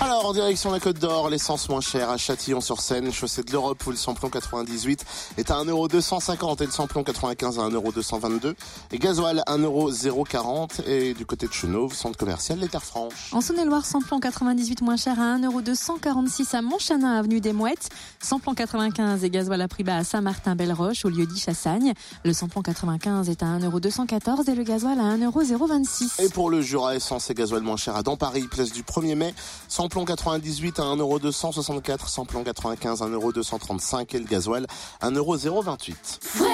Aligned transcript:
Alors, 0.00 0.26
en 0.26 0.32
direction 0.32 0.72
la 0.72 0.80
Côte 0.80 0.98
d'Or, 0.98 1.30
l'essence 1.30 1.68
moins 1.68 1.80
chère 1.80 2.10
à 2.10 2.16
Châtillon-sur-Seine, 2.16 3.12
chaussée 3.12 3.42
de 3.42 3.52
l'Europe, 3.52 3.80
où 3.86 3.90
le 3.90 3.96
samplon 3.96 4.28
98 4.28 5.04
est 5.38 5.50
à 5.50 5.54
1,250€ 5.54 6.62
et 6.62 6.66
le 6.66 6.72
samplon 6.72 7.04
95 7.04 7.58
à 7.60 7.68
1,222€ 7.68 8.54
et 8.90 8.98
gasoil 8.98 9.42
1,040€ 9.46 10.86
et 10.86 11.14
du 11.14 11.24
côté 11.24 11.46
de 11.46 11.52
Chenauve, 11.52 11.94
centre 11.94 12.18
commercial 12.18 12.58
Les 12.58 12.68
Terres 12.68 12.82
Franches. 12.84 13.32
En 13.32 13.40
Saône-et-Loire, 13.40 13.86
samplon 13.86 14.18
98 14.18 14.82
moins 14.82 14.96
cher 14.96 15.18
à 15.20 15.38
1,246€ 15.38 16.56
à 16.56 16.62
Montchanin, 16.62 17.16
avenue 17.16 17.40
des 17.40 17.52
Mouettes. 17.52 17.88
Samplon 18.20 18.54
95 18.54 19.22
et 19.22 19.30
gasoil 19.30 19.62
à 19.62 19.68
prix 19.68 19.84
bas 19.84 19.98
à 19.98 20.04
Saint-Martin-Belle-Roche, 20.04 21.04
au 21.04 21.08
lieu 21.08 21.24
dit 21.24 21.38
Chassagne. 21.38 21.94
Le 22.24 22.32
samplon 22.32 22.62
95 22.62 23.30
est 23.30 23.42
à 23.42 23.46
1,214€ 23.46 24.50
et 24.50 24.54
le 24.54 24.64
gasoil 24.64 24.98
à 24.98 25.16
1,026€. 25.16 26.20
Et 26.24 26.28
pour 26.28 26.50
le 26.50 26.62
Jura, 26.62 26.96
essence 26.96 27.30
et 27.30 27.34
gasoil 27.34 27.62
moins 27.62 27.76
cher 27.76 27.94
à 27.96 28.02
dans 28.02 28.16
Paris, 28.16 28.48
place 28.50 28.72
du 28.72 28.82
1er 28.82 29.14
mai, 29.14 29.34
samplon 29.84 30.06
98 30.06 30.78
à 30.78 30.82
1,264€, 30.84 32.08
samplon 32.08 32.42
95 32.42 33.02
à 33.02 33.06
1,235€ 33.06 34.16
et 34.16 34.18
le 34.18 34.24
gasoil 34.24 34.66
1,028€. 35.02 35.94
Fréquence 36.22 36.34
plus 36.38 36.53